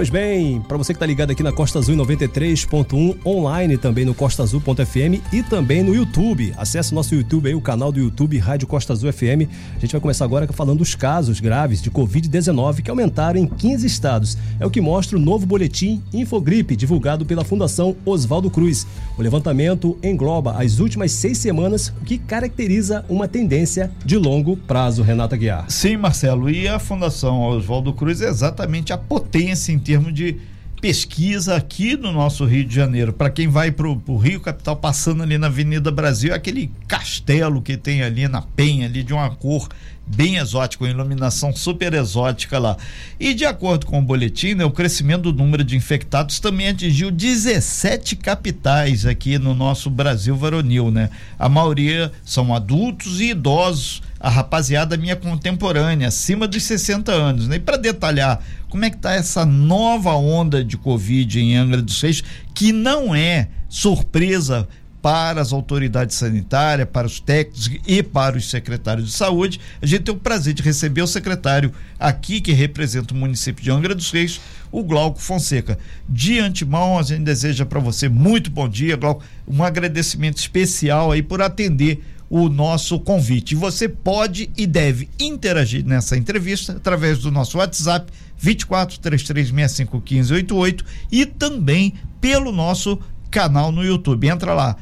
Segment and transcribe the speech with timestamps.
[0.00, 4.14] Pois bem, para você que está ligado aqui na Costa Azul 93.1, online também no
[4.14, 6.54] costaazul.fm e também no YouTube.
[6.56, 9.44] Acesse o nosso YouTube aí, o canal do YouTube Rádio Costa Azul FM.
[9.76, 13.86] A gente vai começar agora falando dos casos graves de Covid-19 que aumentaram em 15
[13.86, 14.38] estados.
[14.58, 18.86] É o que mostra o novo boletim Infogripe, divulgado pela Fundação Oswaldo Cruz.
[19.18, 25.02] O levantamento engloba as últimas seis semanas, o que caracteriza uma tendência de longo prazo,
[25.02, 25.66] Renata Guiar.
[25.68, 30.36] Sim, Marcelo, e a Fundação Oswaldo Cruz é exatamente a potência em termos de
[30.80, 33.12] pesquisa aqui no nosso Rio de Janeiro.
[33.12, 37.76] Para quem vai para o Rio Capital, passando ali na Avenida Brasil, aquele castelo que
[37.76, 39.68] tem ali na Penha, ali de uma cor
[40.06, 42.76] bem exótica, uma iluminação super exótica lá.
[43.18, 47.10] E de acordo com o boletim, né, o crescimento do número de infectados também atingiu
[47.10, 51.10] 17 capitais aqui no nosso Brasil varonil, né?
[51.36, 57.48] A maioria são adultos e idosos a rapaziada minha contemporânea, acima dos 60 anos.
[57.48, 57.58] Né?
[57.58, 62.22] Para detalhar como é que está essa nova onda de Covid em Angra dos Reis,
[62.54, 64.66] que não é surpresa
[65.02, 69.58] para as autoridades sanitárias, para os técnicos e para os secretários de saúde.
[69.80, 73.70] A gente tem o prazer de receber o secretário aqui, que representa o município de
[73.70, 74.40] Angra dos Reis,
[74.70, 75.78] o Glauco Fonseca.
[76.08, 81.22] De antemão, a gente deseja para você muito bom dia, Glauco, um agradecimento especial aí
[81.22, 83.56] por atender o nosso convite.
[83.56, 91.26] Você pode e deve interagir nessa entrevista através do nosso WhatsApp 24 3365 1588 e
[91.26, 92.96] também pelo nosso
[93.30, 94.28] canal no YouTube.
[94.28, 94.76] Entra lá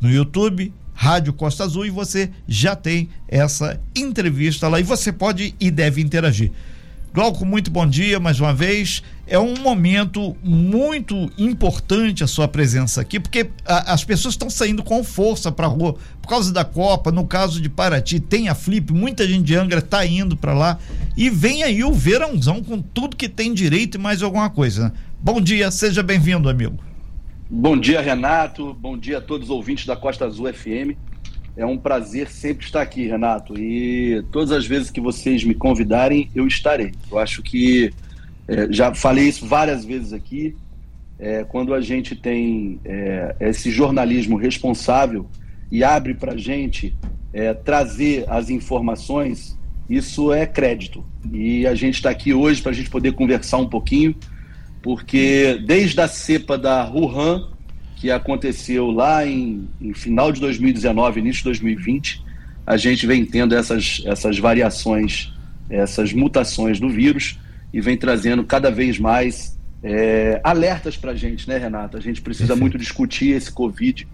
[0.00, 5.56] no YouTube, Rádio Costa Azul e você já tem essa entrevista lá e você pode
[5.58, 6.52] e deve interagir.
[7.12, 9.02] Glauco, muito bom dia mais uma vez.
[9.32, 14.82] É um momento muito importante a sua presença aqui, porque a, as pessoas estão saindo
[14.82, 17.10] com força para a rua por causa da Copa.
[17.10, 20.78] No caso de Paraty, tem a Flip, muita gente de Angra está indo para lá.
[21.16, 24.88] E vem aí o verãozão com tudo que tem direito e mais alguma coisa.
[24.88, 24.92] Né?
[25.18, 26.78] Bom dia, seja bem-vindo, amigo.
[27.48, 28.74] Bom dia, Renato.
[28.74, 30.94] Bom dia a todos os ouvintes da Costa Azul FM.
[31.56, 33.58] É um prazer sempre estar aqui, Renato.
[33.58, 36.92] E todas as vezes que vocês me convidarem, eu estarei.
[37.10, 37.94] Eu acho que
[38.48, 40.54] é, já falei isso várias vezes aqui.
[41.18, 45.26] É, quando a gente tem é, esse jornalismo responsável
[45.70, 46.94] e abre para a gente
[47.32, 49.56] é, trazer as informações,
[49.88, 51.04] isso é crédito.
[51.32, 54.14] E a gente está aqui hoje para a gente poder conversar um pouquinho,
[54.82, 57.52] porque desde a cepa da Wuhan
[58.02, 62.20] que aconteceu lá em, em, final de 2019, início de 2020,
[62.66, 65.32] a gente vem tendo essas, essas variações,
[65.70, 67.38] essas mutações do vírus
[67.72, 71.98] e vem trazendo cada vez mais é, alertas para a gente, né, Renata?
[71.98, 74.06] A gente precisa muito discutir esse Covid,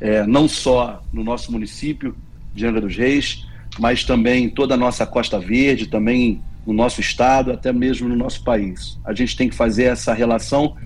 [0.00, 2.14] é, não só no nosso município
[2.54, 3.46] de Angra dos Reis,
[3.78, 8.16] mas também em toda a nossa Costa Verde, também no nosso estado, até mesmo no
[8.16, 8.98] nosso país.
[9.04, 10.76] A gente tem que fazer essa relação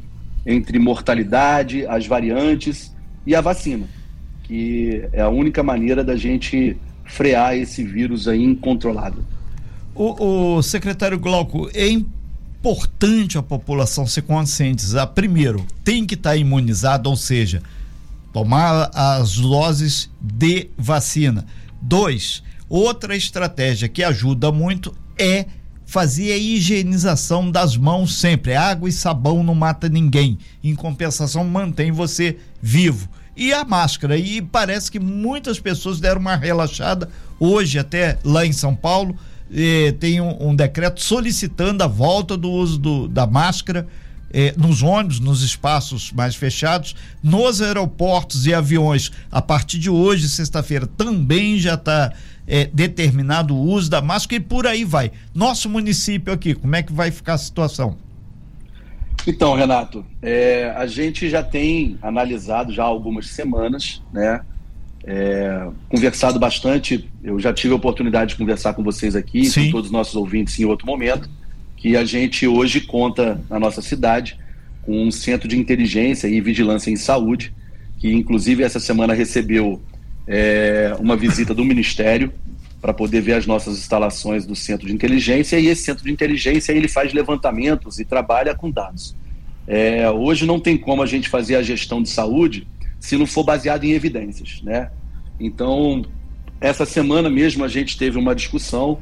[0.47, 2.95] entre mortalidade, as variantes
[3.27, 3.87] e a vacina,
[4.43, 9.23] que é a única maneira da gente frear esse vírus aí incontrolável.
[9.95, 11.89] O, o secretário Glauco, é
[12.65, 15.09] importante a população se conscientizar.
[15.09, 17.63] Primeiro, tem que estar tá imunizado, ou seja,
[18.33, 21.45] tomar as doses de vacina.
[21.83, 25.45] Dois, outra estratégia que ajuda muito é
[25.85, 28.55] fazer a higienização das mãos sempre.
[28.55, 30.39] Água e sabão não mata ninguém.
[30.63, 33.11] Em compensação, mantém você vivo.
[33.37, 34.17] E a máscara.
[34.17, 37.11] E parece que muitas pessoas deram uma relaxada.
[37.39, 39.19] Hoje, até lá em São Paulo,
[39.53, 43.87] eh, tem um, um, decreto solicitando a volta do uso do, da máscara.
[44.37, 50.29] Eh, nos ônibus, nos espaços mais fechados, nos aeroportos e aviões, a partir de hoje,
[50.29, 52.13] sexta-feira, também já está
[52.47, 55.13] é, determinado o uso da máscara e por aí vai.
[55.33, 57.97] Nosso município aqui, como é que vai ficar a situação?
[59.27, 64.41] Então, Renato, é, a gente já tem analisado já há algumas semanas, né?
[65.07, 67.09] É, conversado bastante.
[67.23, 69.67] Eu já tive a oportunidade de conversar com vocês aqui, Sim.
[69.67, 71.29] com todos os nossos ouvintes em outro momento,
[71.77, 74.39] que a gente hoje conta na nossa cidade
[74.83, 77.53] com um centro de inteligência e vigilância em saúde,
[77.99, 79.81] que inclusive essa semana recebeu
[80.27, 82.33] é, uma visita do Ministério
[82.81, 86.73] para poder ver as nossas instalações do Centro de Inteligência e esse Centro de Inteligência
[86.73, 89.17] ele faz levantamentos e trabalha com dados.
[89.67, 92.67] É, hoje não tem como a gente fazer a gestão de saúde
[93.01, 94.91] se não for baseado em evidências, né?
[95.39, 96.05] Então,
[96.61, 98.99] essa semana mesmo a gente teve uma discussão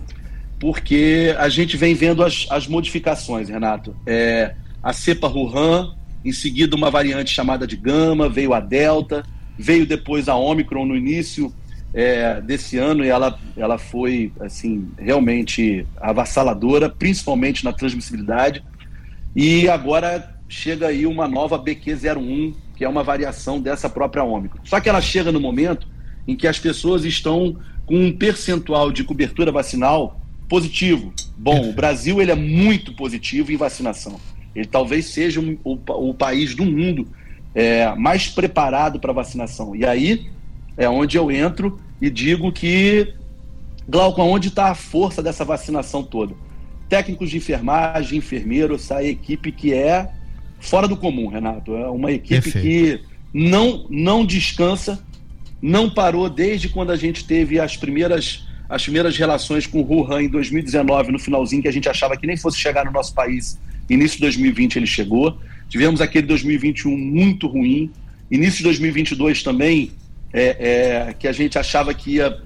[0.59, 3.97] porque a gente vem vendo as, as modificações, Renato.
[4.07, 9.25] É, a cepa Wuhan, em seguida uma variante chamada de Gama, veio a Delta,
[9.59, 11.53] veio depois a Omicron no início
[11.93, 18.63] é, desse ano e ela, ela foi assim realmente avassaladora, principalmente na transmissibilidade.
[19.35, 24.61] E agora chega aí uma nova BQ01, que é uma variação dessa própria Ômicron.
[24.65, 25.87] Só que ela chega no momento
[26.27, 31.13] em que as pessoas estão com um percentual de cobertura vacinal positivo.
[31.37, 34.21] Bom, o Brasil ele é muito positivo em vacinação.
[34.55, 35.79] Ele talvez seja o, o,
[36.11, 37.09] o país do mundo
[37.55, 39.75] é, mais preparado para vacinação.
[39.75, 40.31] E aí
[40.77, 43.15] é onde eu entro e digo que,
[43.89, 46.35] Glauco, onde está a força dessa vacinação toda?
[46.89, 50.11] Técnicos de enfermagem, enfermeiros, essa equipe que é
[50.61, 51.75] fora do comum, Renato.
[51.75, 52.67] É uma equipe Perfeito.
[52.67, 53.01] que
[53.33, 55.03] não, não descansa,
[55.63, 60.25] não parou desde quando a gente teve as primeiras, as primeiras relações com o Wuhan
[60.25, 63.57] em 2019, no finalzinho, que a gente achava que nem fosse chegar no nosso país.
[63.89, 65.39] Início de 2020 ele chegou.
[65.69, 67.91] Tivemos aquele 2021 muito ruim.
[68.29, 69.93] Início de 2022 também,
[70.33, 72.41] é, é, que a gente achava que ia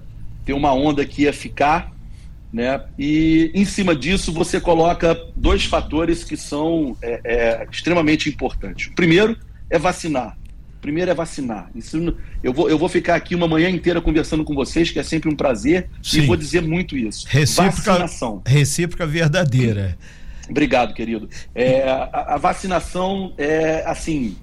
[0.45, 1.93] ter uma onda que ia ficar,
[2.53, 2.83] né?
[2.99, 8.89] E em cima disso você coloca dois fatores que são é, é extremamente importantes.
[8.89, 9.37] O primeiro
[9.71, 10.37] é vacinar.
[10.87, 11.69] Primeiro é vacinar.
[11.75, 15.03] Isso, eu, vou, eu vou ficar aqui uma manhã inteira conversando com vocês, que é
[15.03, 16.21] sempre um prazer, Sim.
[16.21, 17.27] e vou dizer muito isso.
[17.29, 18.41] Recíproca, Vacinação.
[18.47, 19.99] Recíproca verdadeira.
[20.49, 21.29] Obrigado, querido.
[21.53, 24.37] É, a, a, vacinação é assim,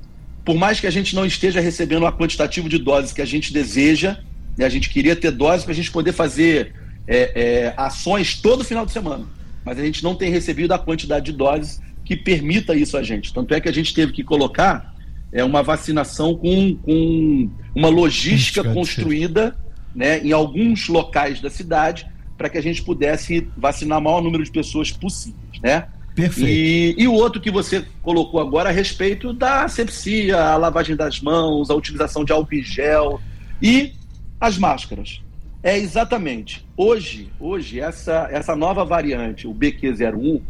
[0.43, 3.53] por mais que a gente não esteja recebendo a quantitativo de doses que a gente
[3.53, 4.17] deseja,
[4.57, 6.73] né, a gente queria ter doses para a gente poder fazer
[7.07, 9.25] é, é, ações todo final de semana,
[9.63, 13.33] mas a gente não tem recebido a quantidade de doses que permita isso a gente.
[13.33, 14.92] Tanto é que a gente teve que colocar
[15.33, 19.57] é, uma vacinação com, com uma logística construída
[19.95, 22.07] né, em alguns locais da cidade
[22.37, 25.87] para que a gente pudesse vacinar o maior número de pessoas possíveis, né?
[26.15, 26.99] Perfeito.
[26.99, 31.71] E, o outro que você colocou agora a respeito da asepsia, a lavagem das mãos,
[31.71, 33.19] a utilização de álcool em gel
[33.61, 33.93] e
[34.39, 35.21] as máscaras.
[35.63, 36.63] É exatamente.
[36.77, 40.41] Hoje, hoje essa, essa nova variante, o BQ01,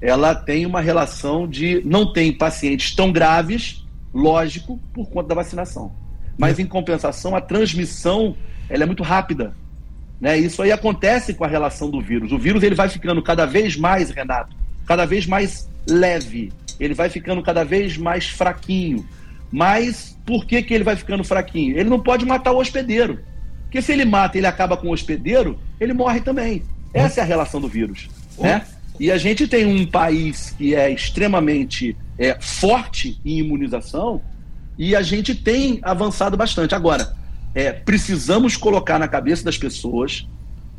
[0.00, 3.83] ela tem uma relação de não tem pacientes tão graves,
[4.14, 5.92] lógico, por conta da vacinação.
[6.38, 8.36] Mas em compensação, a transmissão
[8.68, 9.54] ela é muito rápida.
[10.20, 10.38] Né?
[10.38, 12.32] Isso aí acontece com a relação do vírus.
[12.32, 14.56] O vírus ele vai ficando cada vez mais, Renato,
[14.86, 19.06] cada vez mais leve, ele vai ficando cada vez mais fraquinho.
[19.50, 21.76] Mas por que, que ele vai ficando fraquinho?
[21.76, 23.20] Ele não pode matar o hospedeiro.
[23.64, 26.62] Porque se ele mata e ele acaba com o hospedeiro, ele morre também.
[26.92, 28.08] Essa é a relação do vírus.
[28.38, 28.64] Né?
[28.98, 34.20] E a gente tem um país que é extremamente é, forte em imunização
[34.78, 36.74] e a gente tem avançado bastante.
[36.74, 37.14] Agora,
[37.54, 40.28] é, precisamos colocar na cabeça das pessoas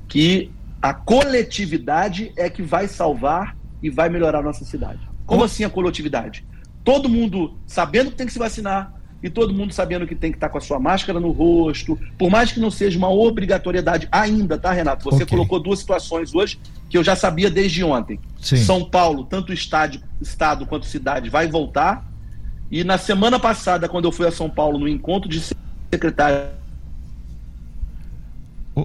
[0.07, 0.51] que
[0.81, 4.99] a coletividade é que vai salvar e vai melhorar a nossa cidade.
[5.25, 6.45] Como assim a coletividade?
[6.83, 10.37] Todo mundo sabendo que tem que se vacinar e todo mundo sabendo que tem que
[10.37, 14.57] estar com a sua máscara no rosto, por mais que não seja uma obrigatoriedade ainda,
[14.57, 15.03] tá, Renato?
[15.05, 15.25] Você okay.
[15.25, 16.59] colocou duas situações hoje
[16.89, 18.19] que eu já sabia desde ontem.
[18.41, 18.57] Sim.
[18.57, 22.05] São Paulo, tanto estádio, estado quanto cidade, vai voltar.
[22.71, 25.41] E na semana passada, quando eu fui a São Paulo no encontro de
[25.91, 26.49] secretário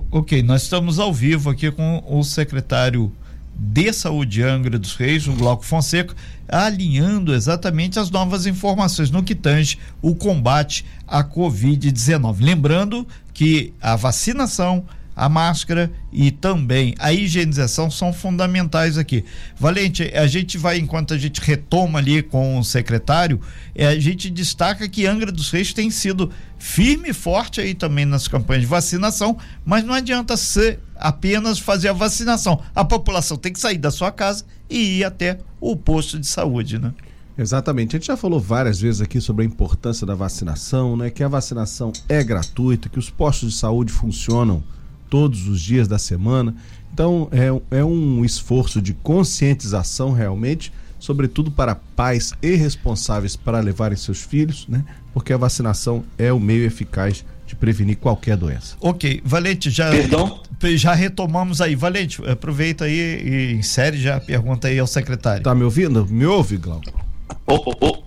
[0.08, 3.12] Ok, nós estamos ao vivo aqui com o secretário
[3.56, 6.14] de Saúde Angra dos Reis, o Glauco Fonseca,
[6.48, 12.36] alinhando exatamente as novas informações no que tange o combate à Covid-19.
[12.38, 13.04] Lembrando
[13.34, 14.84] que a vacinação,
[15.20, 19.22] a máscara e também a higienização são fundamentais aqui.
[19.54, 23.38] Valente, a gente vai, enquanto a gente retoma ali com o secretário,
[23.74, 28.06] é, a gente destaca que Angra dos Reis tem sido firme e forte aí também
[28.06, 32.58] nas campanhas de vacinação, mas não adianta ser apenas fazer a vacinação.
[32.74, 36.78] A população tem que sair da sua casa e ir até o posto de saúde,
[36.78, 36.94] né?
[37.36, 37.94] Exatamente.
[37.94, 41.10] A gente já falou várias vezes aqui sobre a importância da vacinação, né?
[41.10, 44.62] Que a vacinação é gratuita, que os postos de saúde funcionam
[45.10, 46.54] todos os dias da semana.
[46.92, 53.96] Então, é, é um esforço de conscientização realmente, sobretudo para pais e responsáveis para levarem
[53.96, 54.84] seus filhos, né?
[55.12, 58.76] Porque a vacinação é o meio eficaz de prevenir qualquer doença.
[58.80, 60.40] Ok, Valente, já, Perdão?
[60.76, 61.74] já retomamos aí.
[61.74, 65.42] Valente, aproveita aí e insere já a pergunta aí ao secretário.
[65.42, 66.06] Tá me ouvindo?
[66.06, 67.09] Me ouve, Glauco?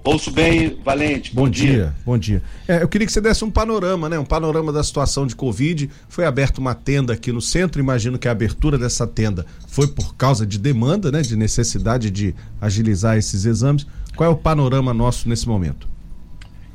[0.04, 1.34] Ouço bem, Valente.
[1.34, 1.72] Bom, bom dia.
[1.72, 1.96] dia.
[2.06, 2.42] Bom dia.
[2.68, 4.18] É, eu queria que você desse um panorama, né?
[4.18, 5.90] Um panorama da situação de Covid.
[6.08, 7.82] Foi aberta uma tenda aqui no centro.
[7.82, 11.22] Imagino que a abertura dessa tenda foi por causa de demanda, né?
[11.22, 13.86] De necessidade de agilizar esses exames.
[14.16, 15.88] Qual é o panorama nosso nesse momento?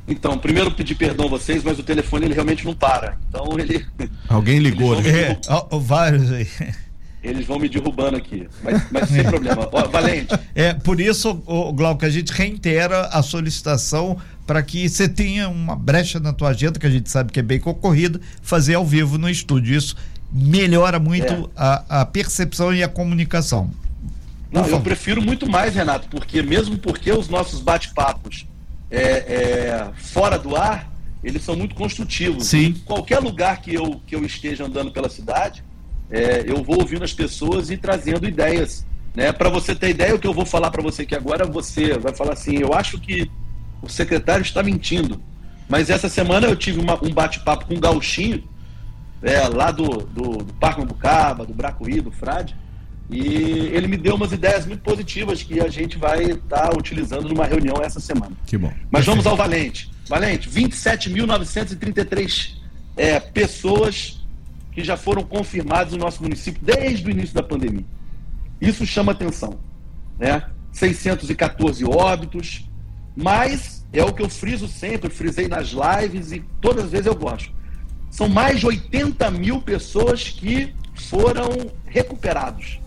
[0.07, 3.17] Então, primeiro pedir perdão a vocês, mas o telefone ele realmente não para.
[3.29, 3.85] Então ele.
[4.27, 5.09] Alguém ligou, né?
[5.09, 5.39] É,
[5.79, 6.47] vários aí.
[7.21, 9.67] Eles vão me derrubando aqui, mas, mas sem problema.
[9.71, 10.33] Ó, Valente.
[10.55, 11.33] É, por isso,
[11.75, 16.79] Glauco, a gente reitera a solicitação para que você tenha uma brecha na tua agenda,
[16.79, 19.75] que a gente sabe que é bem concorrida, fazer ao vivo no estúdio.
[19.75, 19.97] Isso
[20.31, 21.49] melhora muito é.
[21.57, 23.69] a, a percepção e a comunicação.
[24.51, 28.47] Não, eu prefiro muito mais, Renato, porque mesmo porque os nossos bate-papos
[28.89, 30.91] é, é, fora do ar,
[31.23, 32.47] eles são muito construtivos.
[32.47, 32.67] Sim.
[32.67, 35.63] Em qualquer lugar que eu, que eu esteja andando pela cidade,
[36.11, 38.83] é, eu vou ouvindo as pessoas e trazendo ideias.
[39.15, 39.31] Né?
[39.31, 42.13] Para você ter ideia, o que eu vou falar para você aqui agora, você vai
[42.13, 43.31] falar assim: eu acho que
[43.81, 45.21] o secretário está mentindo.
[45.67, 48.43] Mas essa semana eu tive uma, um bate-papo com o Gauchinho,
[49.21, 52.55] é, lá do, do, do Parque Mambucaba, do Bracuí, do Frade,
[53.09, 57.29] e ele me deu umas ideias muito positivas que a gente vai estar tá utilizando
[57.29, 58.31] numa reunião essa semana.
[58.47, 58.73] Que bom.
[58.89, 59.91] Mas vamos ao Valente.
[60.07, 62.53] Valente, 27.933
[62.97, 64.18] é, pessoas
[64.79, 67.83] que já foram confirmadas no nosso município desde o início da pandemia.
[68.61, 69.59] Isso chama atenção.
[70.17, 70.41] Né?
[70.71, 72.69] 614 óbitos,
[73.13, 77.15] mas é o que eu friso sempre, frisei nas lives e todas as vezes eu
[77.15, 77.51] gosto.
[78.09, 81.49] São mais de 80 mil pessoas que foram
[81.85, 82.79] recuperados.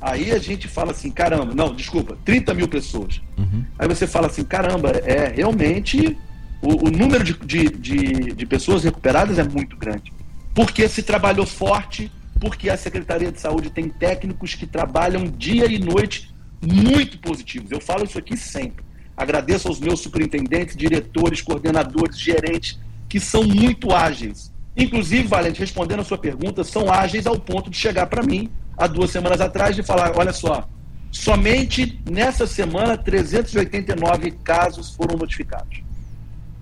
[0.00, 3.20] Aí a gente fala assim, caramba, não, desculpa, 30 mil pessoas.
[3.36, 3.64] Uhum.
[3.76, 6.16] Aí você fala assim, caramba, é realmente
[6.62, 10.12] o, o número de, de, de, de pessoas recuperadas é muito grande.
[10.54, 15.78] Porque se trabalhou forte, porque a Secretaria de Saúde tem técnicos que trabalham dia e
[15.78, 16.32] noite
[16.62, 17.70] muito positivos.
[17.70, 18.84] Eu falo isso aqui sempre.
[19.16, 24.52] Agradeço aos meus superintendentes, diretores, coordenadores, gerentes, que são muito ágeis.
[24.76, 28.88] Inclusive, Valente, respondendo a sua pergunta, são ágeis ao ponto de chegar para mim, há
[28.88, 30.68] duas semanas atrás, e falar: olha só,
[31.12, 35.83] somente nessa semana 389 casos foram notificados.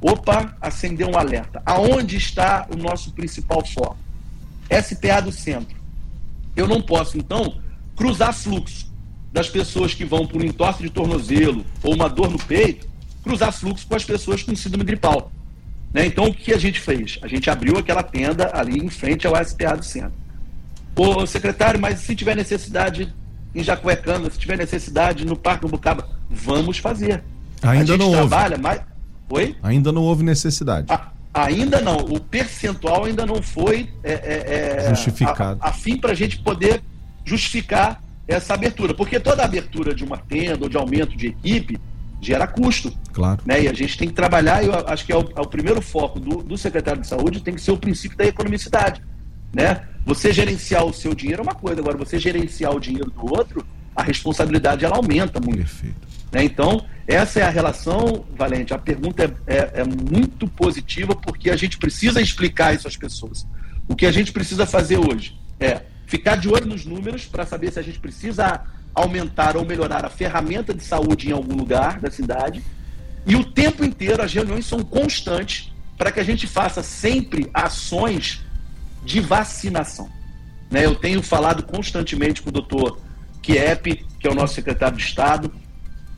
[0.02, 1.62] Opa, acendeu um alerta.
[1.64, 3.96] Aonde está o nosso principal foco?
[4.68, 5.76] SPA do centro.
[6.56, 7.54] Eu não posso, então,
[7.94, 8.92] cruzar fluxo
[9.32, 12.86] das pessoas que vão por um entorse de tornozelo ou uma dor no peito,
[13.22, 15.30] cruzar fluxo com as pessoas com síndrome gripal.
[15.94, 16.06] Né?
[16.06, 17.18] Então, o que a gente fez?
[17.22, 20.12] A gente abriu aquela tenda ali em frente ao SPA do centro.
[20.96, 23.12] Ô, secretário, mas se tiver necessidade
[23.54, 27.22] em Jacuecana, se tiver necessidade no Parque Bucaba, vamos fazer.
[27.62, 28.62] Ainda não trabalha houve.
[28.62, 28.80] Mais...
[29.32, 29.56] Oi?
[29.62, 30.86] Ainda não houve necessidade.
[31.32, 31.96] Ainda não.
[31.96, 35.58] O percentual ainda não foi é, é, é justificado.
[35.62, 36.82] A, a fim para a gente poder
[37.24, 38.92] justificar essa abertura.
[38.92, 41.80] Porque toda abertura de uma tenda ou de aumento de equipe
[42.20, 42.92] gera custo.
[43.10, 43.40] Claro.
[43.46, 43.62] Né?
[43.62, 45.80] E a gente tem que trabalhar, e eu acho que é o, é o primeiro
[45.80, 49.02] foco do, do, secretário de saúde, tem que ser o princípio da economicidade.
[49.50, 49.80] Né?
[50.04, 53.64] Você gerenciar o seu dinheiro é uma coisa, agora você gerenciar o dinheiro do outro,
[53.96, 55.56] a responsabilidade ela aumenta muito.
[55.56, 56.11] Perfeito.
[56.32, 56.44] Né?
[56.44, 58.72] Então, essa é a relação, Valente.
[58.72, 63.46] A pergunta é, é, é, muito positiva porque a gente precisa explicar isso às pessoas.
[63.86, 67.72] O que a gente precisa fazer hoje é ficar de olho nos números para saber
[67.72, 68.62] se a gente precisa
[68.94, 72.62] aumentar ou melhorar a ferramenta de saúde em algum lugar da cidade.
[73.26, 78.40] E o tempo inteiro as reuniões são constantes para que a gente faça sempre ações
[79.04, 80.08] de vacinação.
[80.70, 80.84] Né?
[80.84, 82.98] Eu tenho falado constantemente com o doutor
[83.42, 85.52] Kiep, que é o nosso secretário de Estado,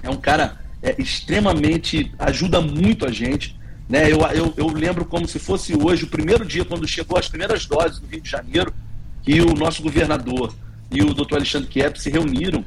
[0.05, 2.13] é um cara é, extremamente.
[2.19, 3.59] ajuda muito a gente.
[3.89, 4.11] Né?
[4.13, 7.67] Eu, eu, eu lembro como se fosse hoje, o primeiro dia, quando chegou as primeiras
[7.67, 8.73] doses no Rio de Janeiro,
[9.23, 10.55] que o nosso governador
[10.91, 12.65] e o doutor Alexandre Kiep se reuniram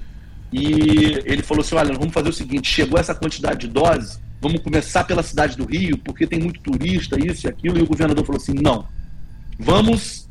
[0.52, 4.62] e ele falou assim: olha, vamos fazer o seguinte: chegou essa quantidade de doses, vamos
[4.62, 7.78] começar pela cidade do Rio, porque tem muito turista, isso e aquilo.
[7.78, 8.86] E o governador falou assim: não,
[9.60, 10.30] vamos,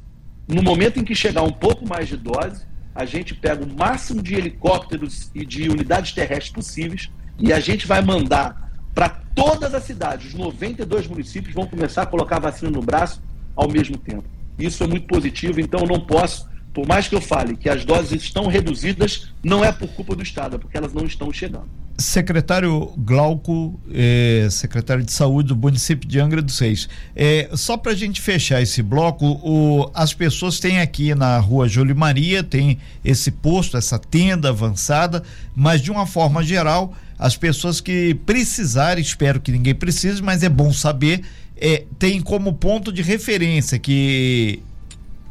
[0.49, 2.65] no momento em que chegar um pouco mais de dose,
[2.97, 7.87] a gente pega o máximo de helicópteros e de unidades terrestres possíveis e a gente
[7.87, 12.71] vai mandar para todas as cidades, os 92 municípios vão começar a colocar a vacina
[12.71, 13.23] no braço
[13.55, 14.25] ao mesmo tempo.
[14.59, 17.85] Isso é muito positivo, então eu não posso, por mais que eu fale que as
[17.85, 21.69] doses estão reduzidas, não é por culpa do Estado, é porque elas não estão chegando.
[21.99, 26.89] Secretário Glauco, eh, secretário de Saúde do município de Angra dos Reis.
[27.15, 31.67] Eh, só para a gente fechar esse bloco, o, as pessoas têm aqui na rua
[31.67, 35.23] Júlio Maria, tem esse posto, essa tenda avançada,
[35.55, 40.51] mas de uma forma geral, as pessoas que precisarem, espero que ninguém precise, mas é
[40.51, 41.23] bom saber,
[41.57, 44.63] eh, tem como ponto de referência que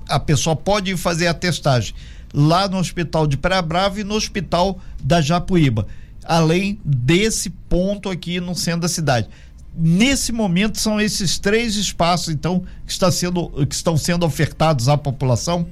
[0.09, 1.93] a pessoa pode fazer a testagem
[2.33, 5.85] lá no Hospital de Praia Brava e no Hospital da Japuíba
[6.25, 9.29] além desse ponto aqui no centro da cidade.
[9.77, 14.97] Nesse momento são esses três espaços, então, que, está sendo, que estão sendo ofertados à
[14.97, 15.67] população?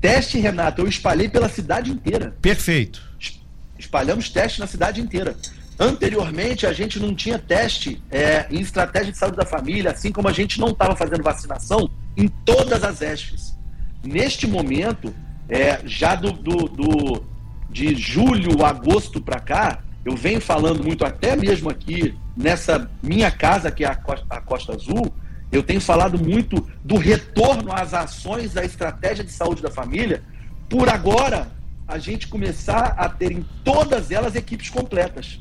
[0.00, 2.34] Teste, Renato, eu espalhei pela cidade inteira.
[2.40, 3.02] Perfeito.
[3.78, 5.36] Espalhamos teste na cidade inteira.
[5.78, 10.28] Anteriormente, a gente não tinha teste é, em estratégia de saúde da família, assim como
[10.28, 13.54] a gente não estava fazendo vacinação em todas as ESFs.
[14.02, 15.14] Neste momento,
[15.48, 17.24] é, já do, do, do
[17.70, 23.70] de julho, agosto para cá, eu venho falando muito, até mesmo aqui nessa minha casa,
[23.70, 25.12] que é a Costa, a Costa Azul,
[25.52, 30.22] eu tenho falado muito do retorno às ações da estratégia de saúde da família,
[30.68, 31.50] por agora
[31.86, 35.40] a gente começar a ter em todas elas equipes completas.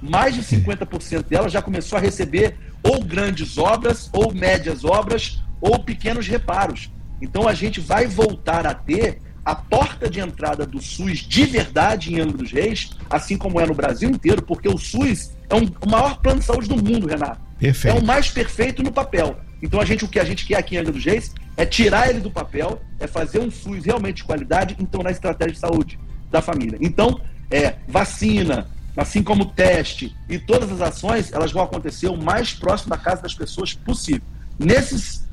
[0.00, 5.80] Mais de 50% delas já começou a receber ou grandes obras, ou médias obras, ou
[5.80, 6.90] pequenos reparos.
[7.20, 12.14] Então a gente vai voltar a ter a porta de entrada do SUS de verdade
[12.14, 15.68] em Angra dos Reis, assim como é no Brasil inteiro, porque o SUS é um,
[15.80, 17.40] o maior plano de saúde do mundo, Renato.
[17.58, 17.96] Perfeito.
[17.96, 19.36] É o mais perfeito no papel.
[19.60, 22.08] Então a gente o que a gente quer aqui em Angra dos Reis é tirar
[22.08, 25.98] ele do papel, é fazer um SUS realmente de qualidade, então na estratégia de saúde
[26.30, 26.78] da família.
[26.80, 27.20] Então,
[27.50, 32.90] é vacina, assim como teste e todas as ações, elas vão acontecer o mais próximo
[32.90, 34.22] da casa das pessoas possível.
[34.58, 35.28] Nesses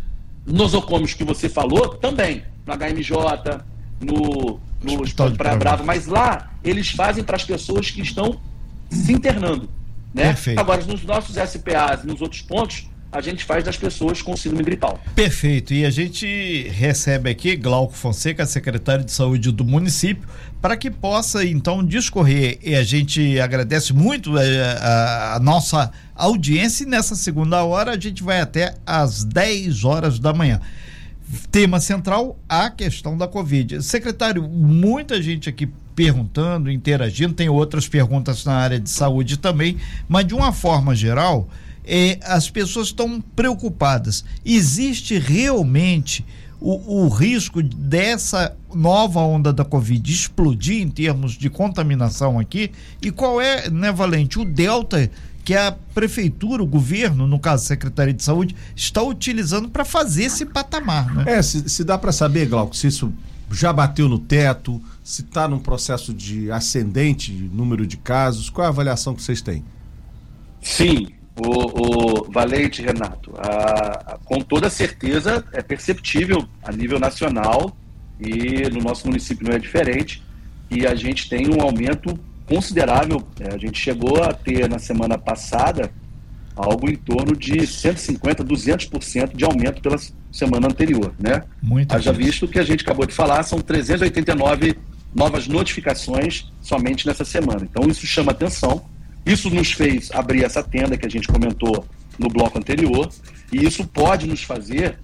[0.45, 3.63] nosocômios que você falou, também, no HMJ,
[4.01, 8.39] no, no Hospital de Praia Brava, mas lá eles fazem para as pessoas que estão
[8.89, 9.69] se internando.
[10.13, 10.35] Né?
[10.57, 14.99] Agora, nos nossos SPAs, nos outros pontos, a gente faz das pessoas com síndrome gripal.
[15.15, 15.73] Perfeito.
[15.73, 20.27] E a gente recebe aqui Glauco Fonseca, secretário de saúde do município,
[20.61, 22.59] para que possa então discorrer.
[22.61, 26.83] E a gente agradece muito a, eh, a, a, nossa audiência.
[26.83, 30.61] E nessa segunda hora a gente vai até às 10 horas da manhã.
[31.51, 33.83] Tema central: a questão da Covid.
[33.83, 40.25] Secretário, muita gente aqui perguntando, interagindo, tem outras perguntas na área de saúde também, mas
[40.25, 41.49] de uma forma geral
[41.85, 44.23] é, as pessoas estão preocupadas.
[44.45, 46.23] Existe realmente
[46.61, 52.71] o, o, risco dessa nova onda da Covid explodir em termos de contaminação aqui?
[53.01, 55.09] E qual é, né, Valente, o delta
[55.49, 60.25] que a prefeitura, o governo, no caso a Secretaria de Saúde, está utilizando para fazer
[60.25, 61.23] esse patamar, né?
[61.25, 63.11] É, se, se dá para saber, Glauco, se isso
[63.49, 68.67] já bateu no teto, se está num processo de ascendente número de casos, qual é
[68.67, 69.65] a avaliação que vocês têm?
[70.61, 77.75] Sim, o, o Valente, Renato, a, a, com toda certeza é perceptível a nível nacional
[78.19, 80.23] e no nosso município não é diferente.
[80.69, 83.23] E a gente tem um aumento considerável.
[83.39, 85.91] É, a gente chegou a ter na semana passada
[86.55, 89.95] algo em torno de 150, 200% de aumento pela
[90.29, 91.43] semana anterior, né?
[91.61, 94.75] Muito Haja visto que a gente acabou de falar, são 389
[95.15, 97.61] novas notificações somente nessa semana.
[97.63, 98.83] Então isso chama atenção
[99.25, 101.85] isso nos fez abrir essa tenda que a gente comentou
[102.17, 103.09] no bloco anterior,
[103.51, 104.99] e isso pode nos fazer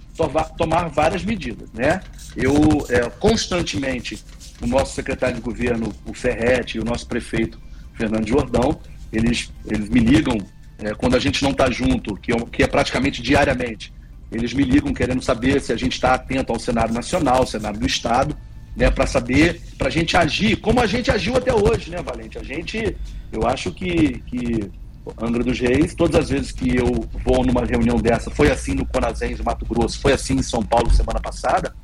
[0.58, 1.70] tomar várias medidas.
[1.72, 2.00] Né?
[2.36, 2.52] Eu,
[2.90, 4.22] é, constantemente,
[4.60, 7.60] o nosso secretário de governo, o Ferretti, e o nosso prefeito,
[7.94, 8.78] Fernando Jordão,
[9.12, 10.38] eles, eles me ligam
[10.78, 13.92] é, quando a gente não está junto, que é, que é praticamente diariamente.
[14.30, 17.78] Eles me ligam querendo saber se a gente está atento ao cenário nacional, ao cenário
[17.78, 18.36] do Estado,
[18.76, 22.38] né, para saber, para a gente agir, como a gente agiu até hoje, né, Valente?
[22.38, 22.94] A gente,
[23.32, 24.70] eu acho que, que
[25.20, 28.84] Angra dos Reis, todas as vezes que eu vou numa reunião dessa, foi assim no
[28.84, 31.74] Conazens, Mato Grosso, foi assim em São Paulo semana passada,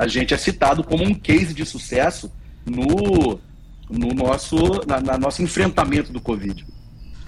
[0.00, 2.32] a gente é citado como um case de sucesso
[2.64, 3.38] no,
[3.90, 6.66] no nosso, na, na nosso enfrentamento do Covid.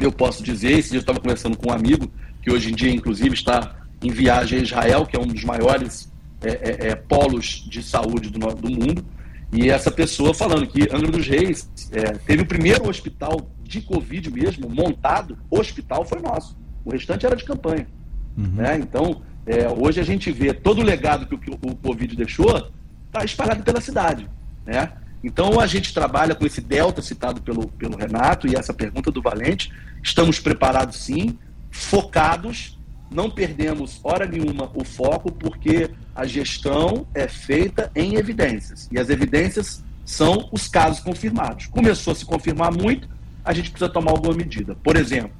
[0.01, 2.91] Eu posso dizer, esse dia eu estava conversando com um amigo, que hoje em dia,
[2.91, 7.63] inclusive, está em viagem a Israel, que é um dos maiores é, é, é, polos
[7.69, 9.05] de saúde do, do, mundo.
[9.53, 14.31] E essa pessoa falando que Angra dos Reis é, teve o primeiro hospital de Covid
[14.31, 16.57] mesmo, montado, hospital foi nosso.
[16.87, 17.87] O restante era de campanha.
[18.35, 18.49] Uhum.
[18.55, 18.79] Né?
[18.79, 22.71] Então, é, hoje a gente vê todo o legado que o, o Covid deixou
[23.07, 24.29] está espalhado pela cidade.
[24.65, 24.93] Né?
[25.23, 29.23] Então a gente trabalha com esse delta citado pelo, pelo Renato e essa pergunta do
[29.23, 29.73] Valente.
[30.03, 31.39] Estamos preparados sim,
[31.71, 32.77] focados
[33.13, 38.89] não perdemos hora nenhuma o foco, porque a gestão é feita em evidências.
[38.91, 41.67] E as evidências são os casos confirmados.
[41.67, 43.09] Começou a se confirmar muito,
[43.45, 44.75] a gente precisa tomar alguma medida.
[44.83, 45.33] Por exemplo,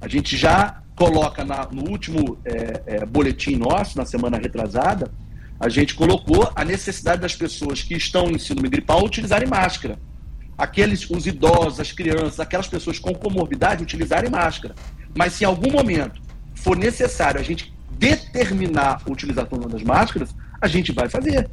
[0.00, 5.10] a gente já coloca na, no último é, é, boletim nosso, na semana retrasada,
[5.58, 9.98] a gente colocou a necessidade das pessoas que estão em síndrome gripal utilizarem máscara.
[10.58, 14.74] Aqueles, os idosos, as crianças, aquelas pessoas com comorbidade utilizarem máscara.
[15.16, 16.20] Mas se em algum momento
[16.54, 21.48] for necessário a gente determinar a utilização das máscaras, a gente vai fazer.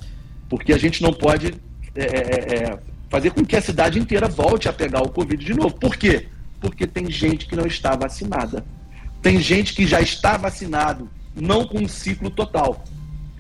[0.50, 1.56] Porque a gente não pode
[1.96, 2.80] é, é, é, é,
[3.10, 5.74] fazer com que a cidade inteira volte a pegar o Covid de novo.
[5.76, 6.28] Por quê?
[6.60, 8.66] Porque tem gente que não está vacinada.
[9.28, 12.86] Tem gente que já está vacinado, não com um ciclo total.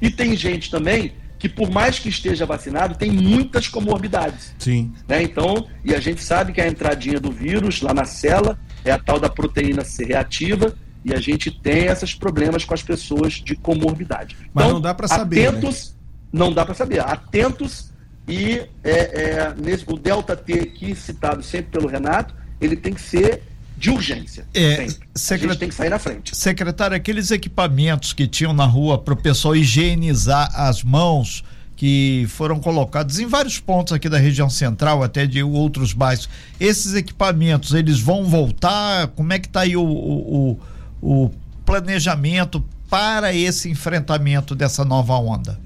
[0.02, 4.54] E tem gente também que, por mais que esteja vacinado, tem muitas comorbidades.
[4.60, 4.91] Sim.
[5.08, 5.23] Né?
[5.23, 9.00] Então, e a gente sabe que a entradinha do vírus lá na cela é a
[9.00, 13.56] tal da proteína C reativa, e a gente tem esses problemas com as pessoas de
[13.56, 14.36] comorbidade.
[14.54, 15.39] Mas então, não dá para saber.
[15.39, 15.47] Né?
[15.47, 15.95] Atentos,
[16.34, 16.39] né?
[16.39, 17.00] não dá para saber.
[17.00, 17.93] Atentos
[18.28, 23.00] e é, é, nesse, o delta T aqui citado sempre pelo Renato, ele tem que
[23.00, 23.41] ser
[23.78, 24.46] de urgência.
[24.54, 25.50] É, secret...
[25.50, 26.36] A gente tem que sair na frente.
[26.36, 31.44] Secretário, aqueles equipamentos que tinham na rua para o pessoal higienizar as mãos,
[31.76, 36.28] que foram colocados em vários pontos aqui da região central, até de outros bairros,
[36.60, 39.08] esses equipamentos, eles vão voltar?
[39.10, 40.60] Como é que está aí o, o,
[41.00, 41.32] o
[41.63, 45.60] planejamento para esse enfrentamento dessa nova onda?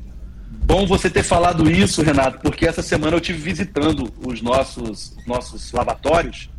[0.65, 5.71] Bom você ter falado isso, Renato, porque essa semana eu tive visitando os nossos, nossos
[5.71, 6.49] lavatórios.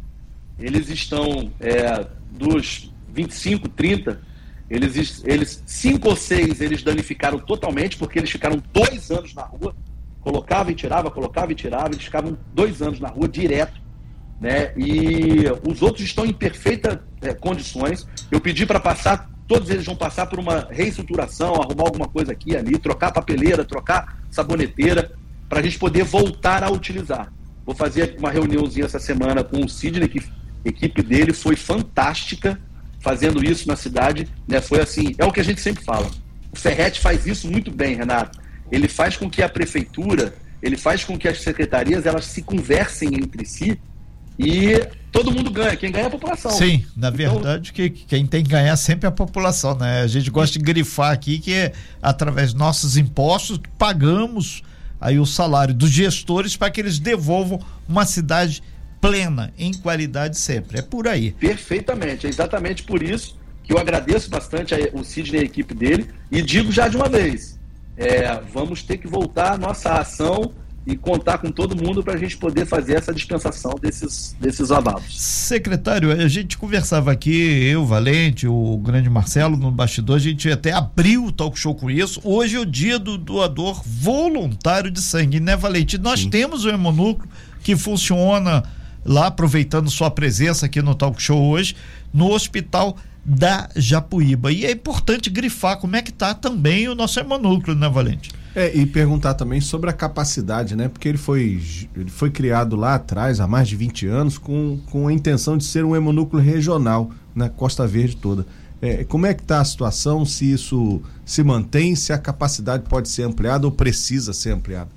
[0.59, 4.21] Eles estão é, dos 25, 30,
[4.71, 9.75] eles, eles cinco ou seis eles danificaram totalmente, porque eles ficaram dois anos na rua,
[10.21, 13.81] colocava e tirava, colocava e tirava, eles ficavam dois anos na rua direto.
[14.41, 14.73] Né?
[14.77, 18.07] E os outros estão em perfeitas é, condições.
[18.31, 22.57] Eu pedi para passar todos eles vão passar por uma reestruturação, arrumar alguma coisa aqui
[22.57, 25.13] ali, trocar papeleira, trocar saboneteira,
[25.47, 27.31] para a gente poder voltar a utilizar.
[27.67, 30.23] Vou fazer uma reuniãozinha essa semana com o Sidney, que
[30.65, 32.59] a equipe dele foi fantástica
[33.01, 34.29] fazendo isso na cidade.
[34.47, 34.61] Né?
[34.61, 36.11] Foi assim, é o que a gente sempre fala.
[36.53, 38.41] O Ferret faz isso muito bem, Renato.
[38.71, 43.09] Ele faz com que a prefeitura, ele faz com que as secretarias elas se conversem
[43.15, 43.79] entre si
[44.39, 45.77] e todo mundo ganha.
[45.77, 46.51] Quem ganha é a população.
[46.53, 50.03] Sim, na então, verdade, então, que quem tem que ganhar sempre é a população, né?
[50.03, 54.63] A gente gosta de grifar aqui que é através dos nossos impostos pagamos
[55.01, 58.63] aí o salário dos gestores para que eles devolvam uma cidade
[59.03, 60.79] plena em qualidade sempre.
[60.79, 61.33] É por aí.
[61.33, 66.09] Perfeitamente, é exatamente por isso que eu agradeço bastante o Sidney e a equipe dele
[66.31, 67.59] e digo já de uma vez,
[67.97, 70.53] é, vamos ter que voltar a nossa ação
[70.85, 75.21] e contar com todo mundo para a gente poder fazer essa dispensação desses, desses lavados.
[75.21, 80.73] Secretário, a gente conversava aqui, eu, Valente, o grande Marcelo, no bastidor, a gente até
[80.73, 82.21] abriu o talk show com isso.
[82.25, 85.99] Hoje é o dia do doador voluntário de sangue, né, Valente?
[85.99, 86.31] Nós Sim.
[86.31, 87.31] temos o hemonúcleo
[87.63, 88.65] que funciona
[89.05, 91.77] lá, aproveitando sua presença aqui no talk show hoje,
[92.13, 94.51] no hospital da Japuíba.
[94.51, 98.31] E é importante grifar como é que está também o nosso hemonúcleo, né, Valente?
[98.55, 100.89] É, e perguntar também sobre a capacidade, né?
[100.89, 101.63] Porque ele foi,
[101.97, 105.65] ele foi criado lá atrás, há mais de 20 anos, com, com a intenção de
[105.65, 108.47] ser um hemonúcleo regional na Costa Verde toda.
[108.83, 113.09] É, como é que está a situação, se isso se mantém, se a capacidade pode
[113.09, 114.91] ser ampliada ou precisa ser ampliada?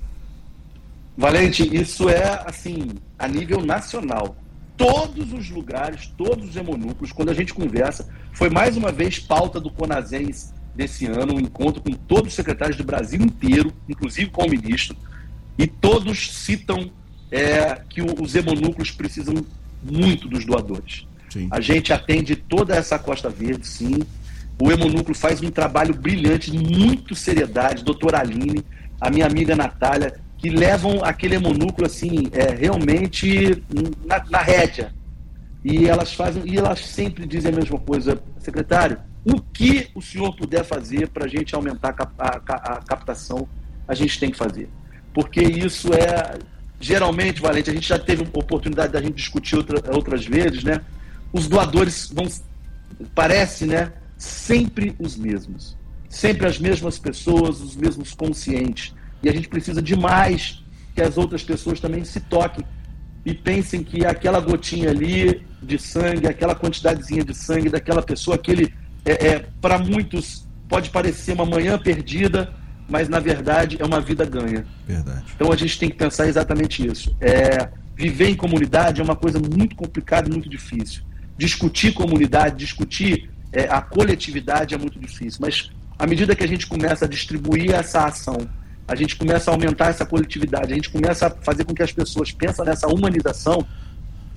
[1.16, 4.36] Valente, isso é assim, a nível nacional.
[4.76, 9.58] Todos os lugares, todos os hemonúcleos, quando a gente conversa, foi mais uma vez pauta
[9.58, 14.44] do Conazens desse ano, um encontro com todos os secretários do Brasil inteiro, inclusive com
[14.44, 14.94] o ministro,
[15.58, 16.90] e todos citam
[17.30, 19.34] é, que os hemonúcleos precisam
[19.82, 21.06] muito dos doadores.
[21.30, 21.48] Sim.
[21.50, 24.02] A gente atende toda essa Costa Verde, sim.
[24.60, 27.84] O hemonúcleo faz um trabalho brilhante, muito seriedade.
[27.84, 28.62] Doutora Aline,
[29.00, 33.62] a minha amiga Natália, que levam aquele hemonúcleo assim, é, realmente
[34.04, 34.92] na, na rédea.
[35.64, 40.36] E elas fazem, e elas sempre dizem a mesma coisa, secretário, o que o senhor
[40.36, 43.48] puder fazer para a gente aumentar a, a, a, captação,
[43.88, 44.68] a gente tem que fazer.
[45.12, 46.38] Porque isso é,
[46.78, 50.80] geralmente, Valente, a gente já teve oportunidade da gente discutir outra, outras vezes, né?
[51.32, 52.28] Os doadores vão,
[53.14, 53.92] parece, né?
[54.16, 55.76] Sempre os mesmos.
[56.08, 58.94] Sempre as mesmas pessoas, os mesmos conscientes.
[59.22, 60.62] E a gente precisa demais
[60.94, 62.64] que as outras pessoas também se toquem
[63.24, 68.72] e pensem que aquela gotinha ali de sangue, aquela quantidadezinha de sangue daquela pessoa, aquele
[69.04, 72.52] é, é para muitos pode parecer uma manhã perdida,
[72.88, 74.64] mas na verdade é uma vida ganha.
[74.86, 75.24] Verdade.
[75.34, 77.16] Então a gente tem que pensar exatamente isso.
[77.20, 81.02] É, viver em comunidade é uma coisa muito complicada e muito difícil.
[81.36, 85.38] Discutir comunidade, discutir é, a coletividade é muito difícil.
[85.40, 88.46] Mas à medida que a gente começa a distribuir essa ação,
[88.86, 91.92] a gente começa a aumentar essa coletividade, a gente começa a fazer com que as
[91.92, 93.66] pessoas pensem nessa humanização,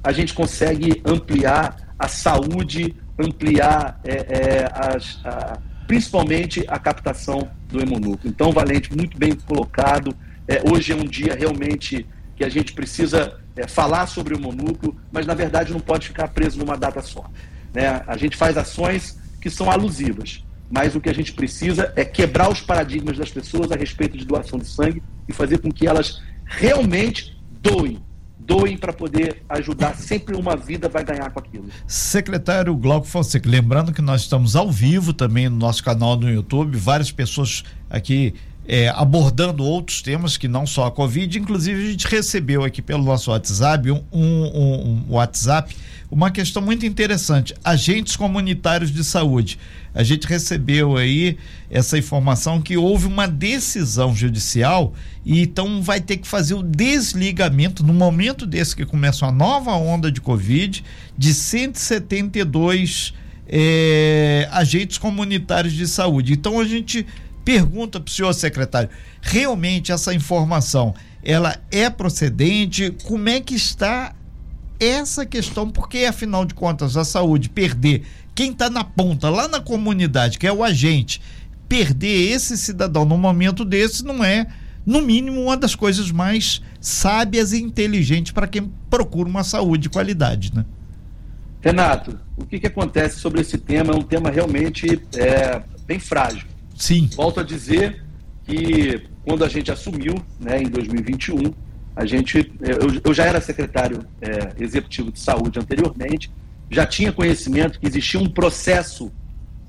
[0.03, 7.81] a gente consegue ampliar a saúde ampliar é, é, as, a, principalmente a captação do
[7.81, 8.31] hemonúcleo.
[8.31, 10.15] Então, Valente, muito bem colocado.
[10.47, 14.95] É, hoje é um dia realmente que a gente precisa é, falar sobre o hemonúcleo,
[15.12, 17.29] mas na verdade não pode ficar preso numa data só.
[17.73, 18.01] Né?
[18.07, 22.51] A gente faz ações que são alusivas, mas o que a gente precisa é quebrar
[22.51, 26.21] os paradigmas das pessoas a respeito de doação de sangue e fazer com que elas
[26.45, 28.01] realmente doem
[28.49, 29.95] doem para poder ajudar.
[29.95, 31.65] Sempre uma vida vai ganhar com aquilo.
[31.86, 36.75] Secretário Glauco Fonseca, lembrando que nós estamos ao vivo também no nosso canal no YouTube,
[36.75, 38.34] várias pessoas aqui
[38.67, 41.38] é, abordando outros temas que não só a Covid.
[41.38, 45.75] Inclusive, a gente recebeu aqui pelo nosso WhatsApp um, um, um WhatsApp
[46.11, 49.59] uma questão muito interessante: agentes comunitários de saúde.
[49.93, 51.37] A gente recebeu aí
[51.69, 54.93] essa informação que houve uma decisão judicial
[55.25, 59.71] e então vai ter que fazer o desligamento no momento desse que começa uma nova
[59.71, 60.83] onda de Covid
[61.17, 63.13] de 172
[63.47, 66.33] é, agentes comunitários de saúde.
[66.33, 67.05] Então a gente
[67.43, 68.89] pergunta para o senhor secretário,
[69.21, 70.93] realmente essa informação
[71.23, 72.91] ela é procedente?
[73.03, 74.13] Como é que está
[74.79, 75.69] essa questão?
[75.69, 80.47] Porque afinal de contas a saúde perder quem está na ponta, lá na comunidade, que
[80.47, 81.21] é o agente,
[81.67, 84.47] perder esse cidadão num momento desse não é,
[84.85, 89.89] no mínimo, uma das coisas mais sábias e inteligentes para quem procura uma saúde de
[89.89, 90.65] qualidade, né?
[91.61, 96.47] Renato, o que, que acontece sobre esse tema é um tema realmente é, bem frágil.
[96.75, 97.09] Sim.
[97.13, 98.01] Volto a dizer
[98.45, 101.53] que quando a gente assumiu, né, em 2021,
[101.99, 106.31] a gente, eu, eu já era secretário é, executivo de saúde anteriormente,
[106.71, 109.12] já tinha conhecimento que existia um processo.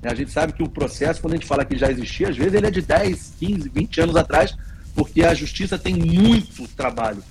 [0.01, 0.09] Né?
[0.09, 2.53] A gente sabe que o processo, quando a gente fala que já existia, às vezes
[2.53, 4.55] ele é de 10, 15, 20 anos atrás,
[4.95, 7.21] porque a justiça tem muito trabalho.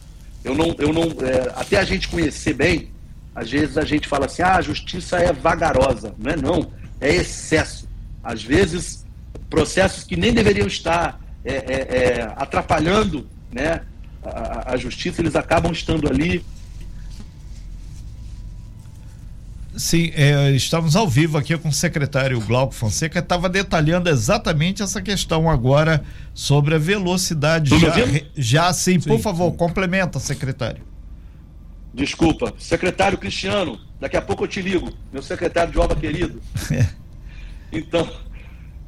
[0.45, 2.91] Eu não, eu não, é, até a gente conhecer bem,
[3.35, 6.15] às vezes a gente fala assim, ah, a justiça é vagarosa.
[6.19, 7.89] Não é não, é excesso.
[8.23, 9.07] Às vezes,
[9.49, 13.81] processos que nem deveriam estar é, é, é atrapalhando né,
[14.23, 16.45] a, a justiça, eles acabam estando ali
[19.81, 25.01] Sim, é, estamos ao vivo aqui com o secretário Glauco Fonseca, estava detalhando exatamente essa
[25.01, 26.05] questão agora
[26.35, 27.71] sobre a velocidade.
[27.79, 27.95] Já,
[28.37, 29.57] já sim, sim, por favor, sim.
[29.57, 30.83] complementa, secretário.
[31.95, 36.41] Desculpa, secretário Cristiano, daqui a pouco eu te ligo, meu secretário de obra querido.
[36.71, 36.87] É.
[37.73, 38.11] Então,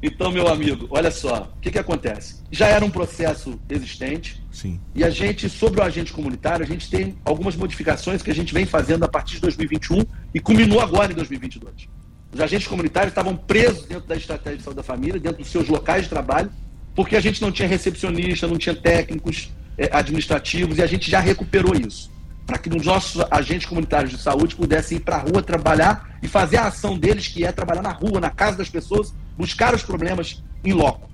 [0.05, 2.43] então, meu amigo, olha só, o que, que acontece?
[2.51, 4.43] Já era um processo existente.
[4.51, 4.77] Sim.
[4.93, 8.53] E a gente, sobre o agente comunitário, a gente tem algumas modificações que a gente
[8.53, 11.87] vem fazendo a partir de 2021 e culminou agora em 2022.
[12.33, 15.69] Os agentes comunitários estavam presos dentro da estratégia de saúde da família, dentro dos seus
[15.69, 16.51] locais de trabalho,
[16.93, 21.21] porque a gente não tinha recepcionista, não tinha técnicos eh, administrativos e a gente já
[21.21, 22.11] recuperou isso
[22.45, 26.27] para que os nossos agentes comunitários de saúde pudessem ir para a rua trabalhar e
[26.27, 29.83] fazer a ação deles, que é trabalhar na rua, na casa das pessoas, buscar os
[29.83, 31.09] problemas em loco.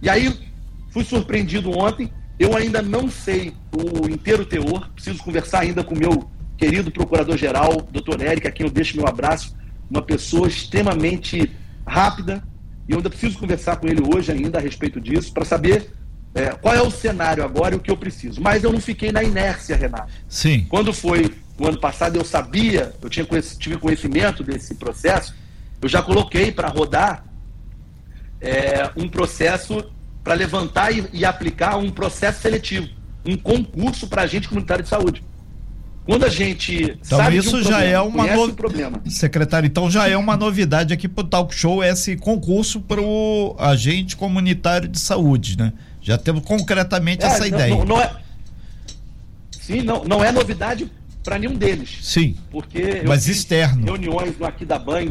[0.00, 0.36] E aí
[0.90, 5.98] fui surpreendido ontem, eu ainda não sei o inteiro teor, preciso conversar ainda com o
[5.98, 9.56] meu querido procurador-geral, doutor Érica, a quem eu deixo meu abraço,
[9.90, 11.50] uma pessoa extremamente
[11.86, 12.42] rápida,
[12.88, 15.92] e eu ainda preciso conversar com ele hoje ainda a respeito disso, para saber
[16.34, 18.40] é, qual é o cenário agora e o que eu preciso.
[18.40, 20.12] Mas eu não fiquei na inércia, Renato.
[20.28, 20.66] Sim.
[20.68, 23.26] Quando foi o ano passado, eu sabia, eu tinha,
[23.58, 25.34] tive conhecimento desse processo,
[25.80, 27.24] eu já coloquei para rodar
[28.42, 29.84] é, um processo
[30.22, 32.88] para levantar e, e, aplicar um processo seletivo,
[33.24, 35.22] um concurso para agente comunitário de saúde.
[36.04, 38.54] Quando a gente então sabe isso um já problema, é uma no...
[38.54, 39.00] problema.
[39.06, 43.54] secretário então já é uma novidade aqui para o Talk Show esse concurso para o
[43.56, 45.72] agente comunitário de saúde, né?
[46.00, 47.74] Já temos concretamente é, essa não, ideia.
[47.76, 48.16] Não, não, é...
[49.60, 50.90] Sim, não, não é novidade
[51.22, 51.98] para nenhum deles.
[52.02, 52.36] Sim.
[52.50, 53.84] Porque mas externo.
[53.84, 55.02] Reuniões no Aqui da Ban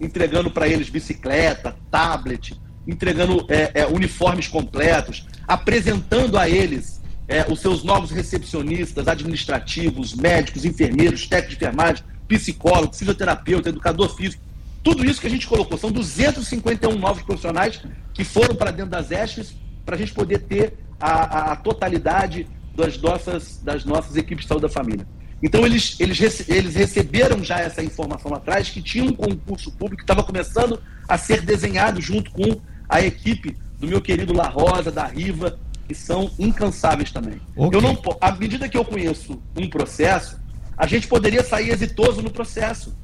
[0.00, 7.60] entregando para eles bicicleta, tablet, entregando é, é, uniformes completos, apresentando a eles é, os
[7.60, 14.42] seus novos recepcionistas, administrativos, médicos, enfermeiros, técnicos de enfermagem, psicólogo, fisioterapeuta, educador físico.
[14.82, 15.78] Tudo isso que a gente colocou.
[15.78, 17.80] São 251 novos profissionais
[18.12, 22.98] que foram para dentro das ESPs para a gente poder ter a, a, totalidade das
[22.98, 25.06] nossas, das nossas equipes de saúde da família.
[25.42, 29.96] Então, eles, eles, eles receberam já essa informação lá atrás, que tinha um concurso público
[29.96, 34.90] que estava começando a ser desenhado junto com a equipe do meu querido La Rosa,
[34.90, 37.40] da Riva, que são incansáveis também.
[37.56, 37.78] Okay.
[37.78, 40.40] Eu não, à medida que eu conheço um processo,
[40.76, 42.96] a gente poderia sair exitoso no processo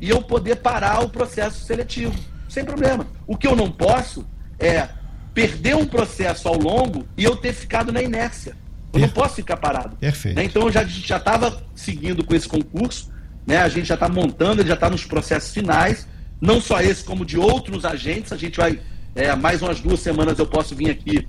[0.00, 2.14] e eu poder parar o processo seletivo,
[2.48, 3.06] sem problema.
[3.26, 4.26] O que eu não posso
[4.58, 4.88] é
[5.32, 8.56] perder um processo ao longo e eu ter ficado na inércia.
[8.92, 9.96] Eu não posso ficar parado.
[9.96, 10.36] Perfeito.
[10.36, 10.44] Né?
[10.44, 13.10] Então eu já já estava seguindo com esse concurso,
[13.46, 13.58] né?
[13.58, 16.06] A gente já está montando, ele já está nos processos finais,
[16.40, 18.32] não só esse como de outros agentes.
[18.32, 18.80] A gente vai
[19.14, 21.26] é, mais umas duas semanas eu posso vir aqui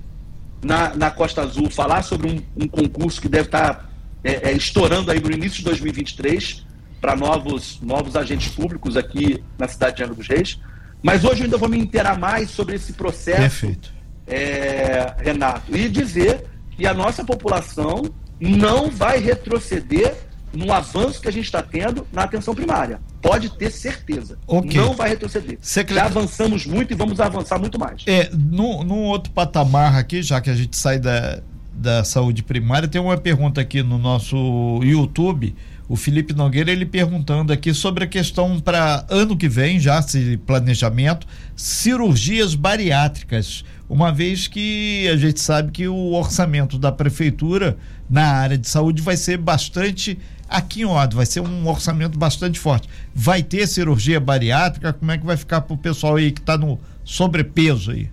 [0.62, 3.90] na, na Costa Azul falar sobre um, um concurso que deve estar
[4.22, 6.64] é, é, estourando aí no início de 2023
[7.00, 10.58] para novos novos agentes públicos aqui na cidade de Angra dos Reis.
[11.02, 13.92] Mas hoje eu ainda vou me inteirar mais sobre esse processo, Perfeito.
[14.26, 18.04] É, Renato, e dizer que a nossa população
[18.40, 20.16] não vai retroceder
[20.54, 23.00] no avanço que a gente está tendo na atenção primária.
[23.24, 24.36] Pode ter certeza.
[24.46, 24.78] Ok.
[24.80, 25.56] Não vai retroceder.
[25.60, 28.02] Secret- Já avançamos muito e vamos avançar muito mais.
[28.06, 31.40] É, num, num outro patamar aqui, já que a gente sai da,
[31.72, 34.36] da saúde primária, tem uma pergunta aqui no nosso
[34.82, 35.54] YouTube.
[35.86, 40.36] O Felipe Nogueira, ele perguntando aqui sobre a questão para ano que vem, já esse
[40.38, 43.64] planejamento, cirurgias bariátricas.
[43.88, 47.76] Uma vez que a gente sabe que o orçamento da prefeitura
[48.08, 50.18] na área de saúde vai ser bastante
[50.56, 52.88] aquinhoado, vai ser um orçamento bastante forte.
[53.14, 54.92] Vai ter cirurgia bariátrica?
[54.92, 58.10] Como é que vai ficar para o pessoal aí que está no sobrepeso aí?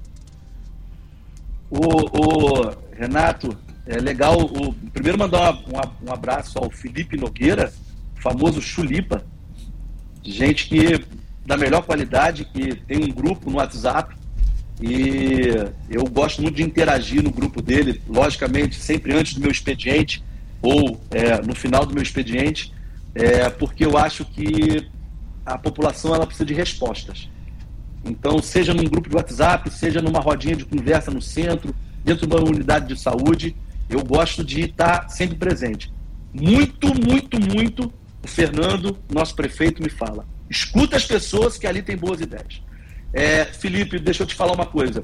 [1.70, 4.40] O, o Renato, é legal.
[4.42, 7.72] O, primeiro mandar uma- um abraço ao Felipe Nogueira,
[8.16, 9.24] famoso Chulipa,
[10.24, 11.04] gente que
[11.46, 14.16] da melhor qualidade, que tem um grupo no WhatsApp
[14.82, 15.48] e
[15.90, 20.24] eu gosto muito de interagir no grupo dele, logicamente sempre antes do meu expediente
[20.62, 22.74] ou é, no final do meu expediente,
[23.16, 24.88] é, porque eu acho que
[25.46, 27.30] a população ela precisa de respostas.
[28.04, 32.36] Então, seja num grupo de WhatsApp, seja numa rodinha de conversa no centro, dentro de
[32.36, 33.56] uma unidade de saúde,
[33.90, 35.92] eu gosto de estar sempre presente.
[36.34, 37.94] Muito, muito, muito,
[38.24, 40.26] o Fernando, nosso prefeito, me fala.
[40.50, 42.62] Escuta as pessoas que ali têm boas ideias.
[43.14, 45.04] É, Felipe, deixa eu te falar uma coisa.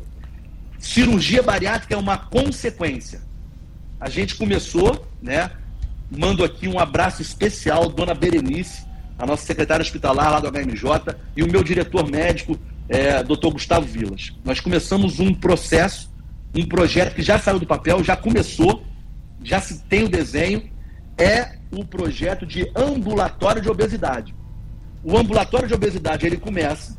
[0.80, 3.22] Cirurgia bariátrica é uma consequência.
[4.00, 5.52] A gente começou, né?
[6.10, 8.86] Mando aqui um abraço especial, dona Berenice,
[9.18, 12.58] a nossa secretária hospitalar lá do HMJ, e o meu diretor médico,
[12.88, 14.34] é, doutor Gustavo Vilas.
[14.46, 16.10] Nós começamos um processo,
[16.56, 18.84] um projeto que já saiu do papel, já começou,
[19.44, 20.70] já se tem o desenho,
[21.18, 24.34] é o projeto de ambulatório de obesidade.
[25.04, 26.96] O ambulatório de obesidade, ele começa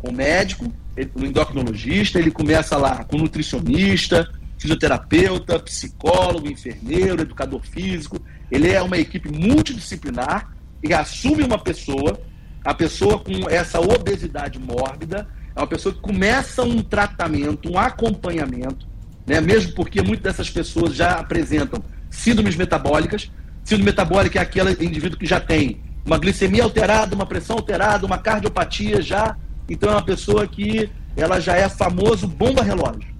[0.00, 0.72] com o médico,
[1.14, 8.20] o endocrinologista, ele começa lá com nutricionista, fisioterapeuta, psicólogo, enfermeiro, educador físico.
[8.50, 12.20] Ele é uma equipe multidisciplinar e assume uma pessoa,
[12.64, 18.86] a pessoa com essa obesidade mórbida, é uma pessoa que começa um tratamento, um acompanhamento,
[19.26, 19.40] né?
[19.40, 23.30] mesmo porque muitas dessas pessoas já apresentam síndromes metabólicas.
[23.64, 28.18] Síndrome metabólica é aquele indivíduo que já tem uma glicemia alterada, uma pressão alterada, uma
[28.18, 29.36] cardiopatia já.
[29.68, 33.17] Então é uma pessoa que ela já é famoso bomba relógio.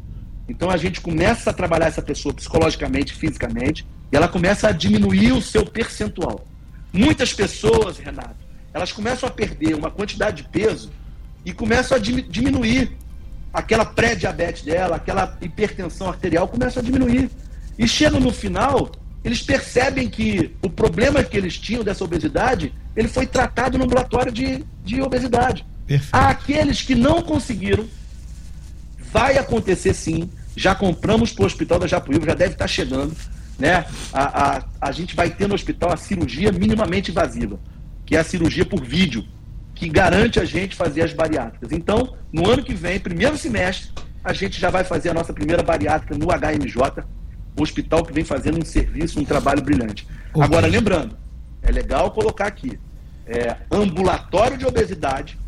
[0.48, 5.32] Então a gente começa a trabalhar essa pessoa psicologicamente, fisicamente, e ela começa a diminuir
[5.32, 6.46] o seu percentual.
[6.92, 8.36] Muitas pessoas, Renato,
[8.72, 10.90] elas começam a perder uma quantidade de peso
[11.44, 12.96] e começam a dimi- diminuir
[13.52, 17.30] aquela pré-diabetes dela, aquela hipertensão arterial começa a diminuir.
[17.78, 18.90] E chegam no final,
[19.22, 24.32] eles percebem que o problema que eles tinham dessa obesidade, ele foi tratado no ambulatório
[24.32, 25.66] de, de obesidade.
[25.86, 26.14] Perfeito.
[26.14, 27.86] Aqueles que não conseguiram,
[29.12, 30.30] vai acontecer sim.
[30.58, 33.14] Já compramos para o hospital da Japuíba, já deve estar chegando.
[33.56, 33.86] Né?
[34.12, 37.60] A, a, a gente vai ter no hospital a cirurgia minimamente invasiva,
[38.04, 39.24] que é a cirurgia por vídeo,
[39.72, 41.70] que garante a gente fazer as bariátricas.
[41.70, 43.92] Então, no ano que vem, primeiro semestre,
[44.24, 47.04] a gente já vai fazer a nossa primeira bariátrica no HMJ,
[47.56, 50.08] o hospital que vem fazendo um serviço, um trabalho brilhante.
[50.40, 51.16] Agora, lembrando,
[51.62, 52.80] é legal colocar aqui,
[53.28, 55.38] é, ambulatório de obesidade,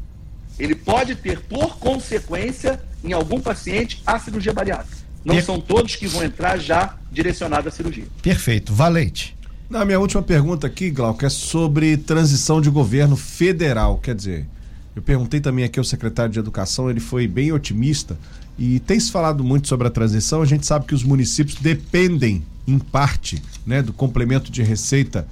[0.56, 4.99] ele pode ter, por consequência, em algum paciente, a cirurgia bariátrica.
[5.24, 8.04] Não E- são todos que vão entrar já direcionados à cirurgia.
[8.22, 8.72] Perfeito.
[8.72, 9.36] Valente.
[9.68, 13.98] Na minha última pergunta aqui, Glauco, é sobre transição de governo federal.
[13.98, 14.46] Quer dizer,
[14.96, 18.18] eu perguntei também aqui ao secretário de Educação, ele foi bem otimista
[18.58, 20.42] e tem se falado muito sobre a transição.
[20.42, 25.26] A gente sabe que os municípios dependem, em parte, né, do complemento de receita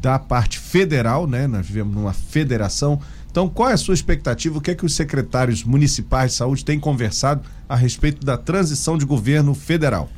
[0.00, 1.46] da parte federal, né?
[1.46, 3.00] Nós vivemos numa federação.
[3.32, 4.58] Então, qual é a sua expectativa?
[4.58, 8.98] O que é que os secretários municipais de saúde têm conversado a respeito da transição
[8.98, 10.10] de governo federal?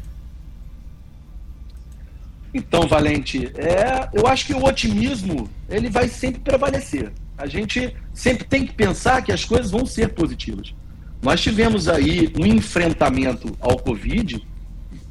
[2.52, 7.12] Então, Valente, é, eu acho que o otimismo ele vai sempre prevalecer.
[7.38, 10.74] A gente sempre tem que pensar que as coisas vão ser positivas.
[11.22, 14.44] Nós tivemos aí um enfrentamento ao Covid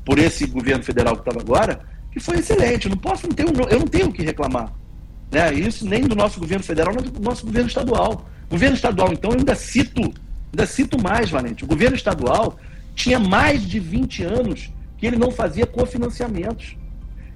[0.03, 1.79] por esse governo federal que estava agora,
[2.11, 2.85] que foi excelente.
[2.85, 4.73] Eu não posso, não tenho, eu não tenho o que reclamar.
[5.33, 5.51] Né?
[5.51, 8.29] Isso nem do nosso governo federal, nem do nosso governo estadual.
[8.47, 11.63] Governo estadual, então, eu ainda cito, ainda cito mais, Valente.
[11.63, 12.55] O governo estadual
[12.93, 16.77] tinha mais de 20 anos que ele não fazia cofinanciamentos.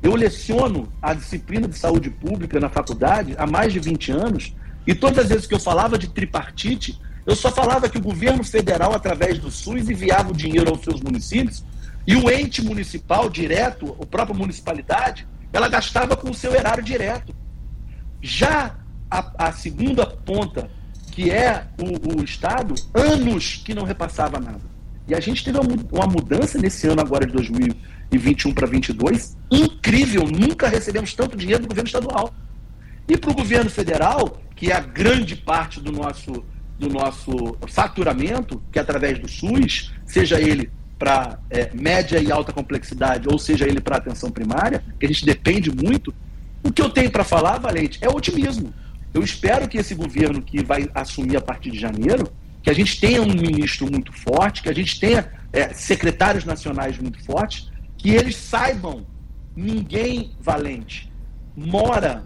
[0.04, 4.54] Eu leciono a disciplina de saúde pública na faculdade há mais de 20 anos,
[4.86, 8.44] e todas as vezes que eu falava de tripartite, eu só falava que o governo
[8.44, 11.66] federal, através do SUS, enviava o dinheiro aos seus municípios,
[12.06, 17.36] e o ente municipal direto, a própria municipalidade, ela gastava com o seu erário direto.
[18.22, 18.76] Já
[19.10, 20.70] a, a segunda ponta,
[21.12, 24.62] que é o, o Estado, anos que não repassava nada.
[25.08, 29.38] E a gente teve uma, mu- uma mudança nesse ano agora de 2021 para 2022
[29.50, 30.24] incrível.
[30.26, 32.34] Nunca recebemos tanto dinheiro do governo estadual.
[33.08, 36.44] E para o governo federal, que é a grande parte do nosso,
[36.78, 42.52] do nosso faturamento, que é através do SUS, seja ele para é, média e alta
[42.52, 46.14] complexidade, ou seja ele para atenção primária, que a gente depende muito,
[46.64, 48.74] o que eu tenho para falar, Valente, é otimismo.
[49.14, 52.32] Eu espero que esse governo que vai assumir a partir de janeiro,
[52.62, 56.98] que a gente tenha um ministro muito forte, que a gente tenha é, secretários nacionais
[56.98, 59.06] muito fortes, que eles saibam,
[59.56, 61.12] ninguém valente
[61.58, 62.24] mora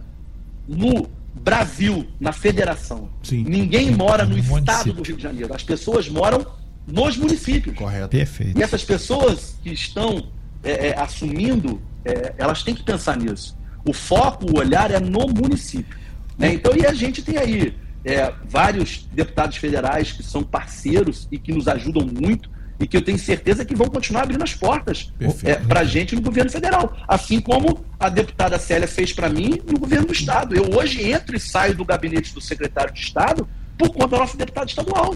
[0.68, 3.08] no Brasil, na federação.
[3.22, 3.44] Sim.
[3.44, 4.92] Ninguém mora no, No estado município.
[4.92, 5.54] do Rio de Janeiro.
[5.54, 6.46] As pessoas moram
[6.86, 7.74] nos municípios.
[7.74, 8.08] Correto.
[8.08, 8.58] Perfeito.
[8.58, 10.28] E essas pessoas que estão
[10.62, 13.56] é, é, assumindo, é, elas têm que pensar nisso.
[13.84, 15.96] O foco, o olhar é no município.
[16.38, 16.52] né?
[16.54, 17.74] Então, e a gente tem aí
[18.04, 22.50] é, vários deputados federais que são parceiros e que nos ajudam muito
[22.82, 25.66] e que eu tenho certeza que vão continuar abrindo as portas Perfeito.
[25.68, 26.96] para a gente no governo federal.
[27.06, 30.56] Assim como a deputada Célia fez para mim no governo do Estado.
[30.56, 34.36] Eu hoje entro e saio do gabinete do secretário de Estado por conta da nossa
[34.36, 35.14] deputada estadual.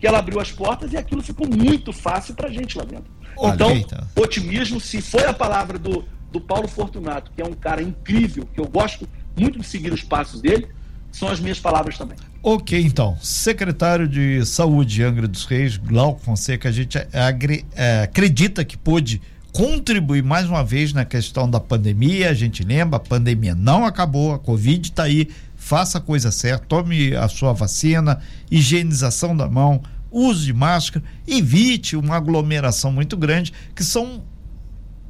[0.00, 3.06] Que ela abriu as portas e aquilo ficou muito fácil para a gente lá dentro.
[3.38, 3.70] Então.
[4.16, 6.04] otimismo, se foi a palavra do,
[6.34, 9.08] do Paulo Fortunato, que é um cara incrível, que eu gosto
[9.38, 10.66] muito de seguir os passos dele,
[11.12, 12.16] são as minhas palavras também.
[12.42, 13.16] Ok, então.
[13.22, 19.22] Secretário de Saúde Angra dos Reis, Glauco Fonseca, a gente agre- eh, acredita que pôde
[19.52, 22.30] contribuir mais uma vez na questão da pandemia.
[22.30, 25.28] A gente lembra, a pandemia não acabou, a Covid está aí.
[25.56, 28.20] Faça a coisa certa, tome a sua vacina,
[28.50, 29.80] higienização da mão,
[30.10, 34.22] use de máscara, evite uma aglomeração muito grande, que são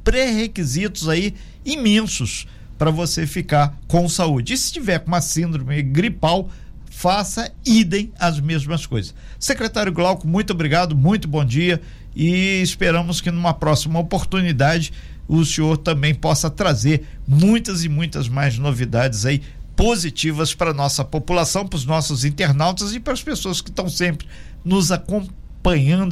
[0.05, 1.33] pré-requisitos aí
[1.65, 2.47] imensos
[2.77, 4.53] para você ficar com saúde.
[4.53, 6.49] E se tiver com uma síndrome gripal,
[6.89, 9.13] faça idem as mesmas coisas.
[9.39, 11.81] Secretário Glauco, muito obrigado, muito bom dia
[12.15, 14.93] e esperamos que numa próxima oportunidade
[15.27, 19.41] o senhor também possa trazer muitas e muitas mais novidades aí
[19.75, 24.27] positivas para nossa população, para os nossos internautas e para as pessoas que estão sempre
[24.63, 25.44] nos acompanhando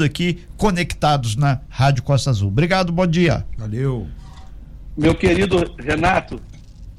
[0.04, 2.48] aqui conectados na Rádio Costa Azul.
[2.48, 3.46] Obrigado, bom dia.
[3.58, 4.08] Valeu.
[4.98, 6.42] Meu querido Renato,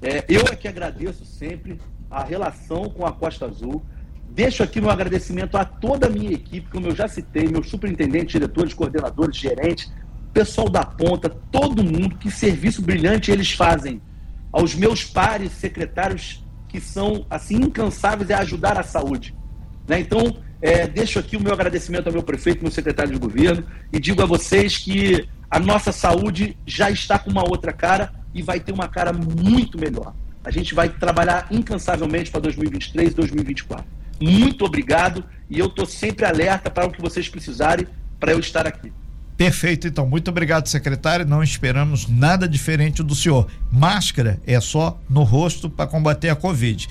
[0.01, 1.81] é, eu é que agradeço sempre
[2.11, 3.85] a relação com a Costa Azul.
[4.31, 8.33] Deixo aqui meu agradecimento a toda a minha equipe, como eu já citei, meus superintendentes,
[8.33, 9.93] diretores, coordenadores, gerentes,
[10.33, 14.01] pessoal da ponta, todo mundo, que serviço brilhante eles fazem.
[14.53, 19.35] Aos meus pares, secretários, que são assim incansáveis em ajudar a saúde.
[19.89, 19.99] né?
[19.99, 24.01] Então, é, deixo aqui o meu agradecimento ao meu prefeito, meu secretário de governo, e
[24.01, 28.59] digo a vocês que a nossa saúde já está com uma outra cara e vai
[28.59, 30.15] ter uma cara muito melhor.
[30.43, 33.85] A gente vai trabalhar incansavelmente para 2023 e 2024.
[34.19, 37.87] Muito obrigado e eu estou sempre alerta para o que vocês precisarem
[38.19, 38.91] para eu estar aqui.
[39.37, 40.07] Perfeito, então.
[40.07, 41.27] Muito obrigado, secretário.
[41.27, 43.49] Não esperamos nada diferente do senhor.
[43.71, 46.89] Máscara é só no rosto para combater a Covid.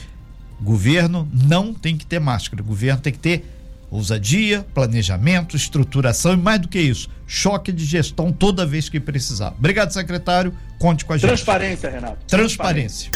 [0.61, 2.61] Governo não tem que ter máscara.
[2.61, 3.43] Governo tem que ter
[3.93, 9.53] ousadia, planejamento, estruturação e mais do que isso, choque de gestão toda vez que precisar.
[9.57, 10.53] Obrigado, secretário.
[10.79, 11.27] Conte com a gente.
[11.27, 12.25] Transparência, Renato.
[12.27, 13.11] Transparência.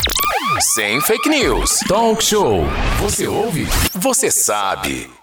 [0.76, 1.80] Sem fake news.
[1.88, 2.64] Talk show.
[3.02, 3.68] Você ouve?
[3.94, 5.17] Você sabe.